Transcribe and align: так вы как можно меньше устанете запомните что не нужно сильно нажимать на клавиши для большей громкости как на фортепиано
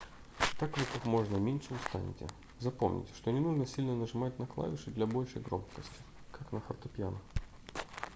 так 0.57 0.75
вы 0.79 0.85
как 0.91 1.05
можно 1.05 1.37
меньше 1.37 1.75
устанете 1.75 2.25
запомните 2.59 3.11
что 3.15 3.29
не 3.31 3.39
нужно 3.39 3.67
сильно 3.67 3.95
нажимать 3.95 4.39
на 4.39 4.47
клавиши 4.47 4.89
для 4.89 5.05
большей 5.05 5.43
громкости 5.43 6.01
как 6.31 6.51
на 6.51 6.59
фортепиано 6.59 7.19